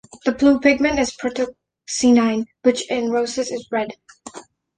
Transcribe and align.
The 0.25 0.31
blue 0.31 0.59
pigment 0.59 0.97
is 0.97 1.15
protocyanin, 1.15 2.47
which 2.63 2.89
in 2.89 3.11
roses 3.11 3.51
is 3.51 3.67
red. 3.71 3.91